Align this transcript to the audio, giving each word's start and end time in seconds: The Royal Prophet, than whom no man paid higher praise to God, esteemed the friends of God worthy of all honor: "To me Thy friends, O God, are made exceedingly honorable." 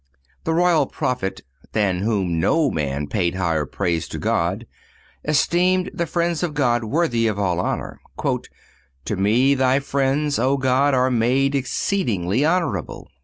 The 0.45 0.53
Royal 0.55 0.87
Prophet, 0.87 1.41
than 1.73 1.99
whom 1.99 2.39
no 2.39 2.71
man 2.71 3.05
paid 3.05 3.35
higher 3.35 3.67
praise 3.67 4.07
to 4.07 4.17
God, 4.17 4.65
esteemed 5.23 5.91
the 5.93 6.07
friends 6.07 6.41
of 6.41 6.55
God 6.55 6.83
worthy 6.83 7.27
of 7.27 7.37
all 7.37 7.59
honor: 7.59 8.01
"To 9.05 9.15
me 9.15 9.53
Thy 9.53 9.79
friends, 9.79 10.39
O 10.39 10.57
God, 10.57 10.95
are 10.95 11.11
made 11.11 11.53
exceedingly 11.53 12.43
honorable." 12.43 13.11